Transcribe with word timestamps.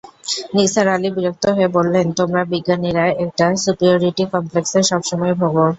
নিসার 0.55 0.87
আলি 0.95 1.09
বিরক্ত 1.15 1.45
হয়ে 1.55 1.69
বললেন, 1.77 2.05
তোমরা 2.19 2.41
বিজ্ঞানীরা 2.51 3.03
একটা 3.25 3.45
সুপিরয়রিটি 3.63 4.23
কমপ্লেক্সে 4.33 4.79
সব 4.89 5.01
সময় 5.09 5.33
ভোগ। 5.41 5.55